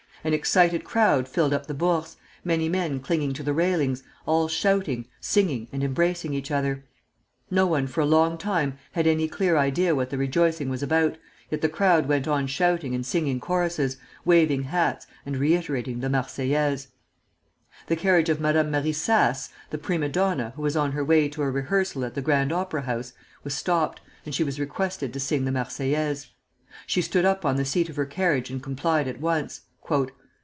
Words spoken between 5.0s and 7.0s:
singing, and embracing each other.